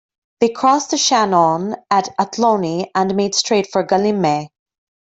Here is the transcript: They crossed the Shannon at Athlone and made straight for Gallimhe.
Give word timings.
They 0.39 0.49
crossed 0.49 0.89
the 0.89 0.97
Shannon 0.97 1.75
at 1.91 2.09
Athlone 2.17 2.85
and 2.95 3.13
made 3.15 3.35
straight 3.35 3.67
for 3.71 3.83
Gallimhe. 3.83 4.47